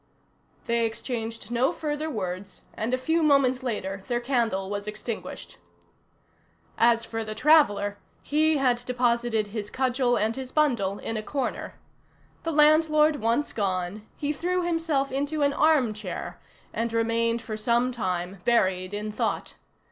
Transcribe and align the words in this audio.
They 0.65 0.83
exchanged 0.87 1.51
no 1.51 1.71
further 1.71 2.09
words, 2.09 2.63
and 2.73 2.91
a 2.91 2.97
few 2.97 3.21
moments 3.21 3.61
later 3.61 4.03
their 4.07 4.19
candle 4.19 4.67
was 4.67 4.87
extinguished. 4.87 5.59
As 6.75 7.05
for 7.05 7.23
the 7.23 7.35
traveller, 7.35 7.99
he 8.23 8.57
had 8.57 8.77
deposited 8.83 9.49
his 9.49 9.69
cudgel 9.69 10.15
and 10.15 10.35
his 10.35 10.51
bundle 10.51 10.97
in 10.97 11.17
a 11.17 11.21
corner. 11.21 11.75
The 12.41 12.51
landlord 12.51 13.17
once 13.17 13.53
gone, 13.53 14.07
he 14.15 14.33
threw 14.33 14.63
himself 14.63 15.11
into 15.11 15.43
an 15.43 15.53
armchair 15.53 16.41
and 16.73 16.91
remained 16.91 17.43
for 17.43 17.55
some 17.55 17.91
time 17.91 18.39
buried 18.43 18.95
in 18.95 19.11
thought. 19.11 19.53